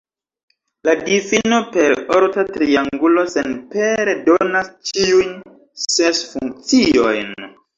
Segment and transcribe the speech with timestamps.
[0.87, 5.31] La difino per orta triangulo senpere donas ĉiujn
[5.93, 7.31] ses funkciojn.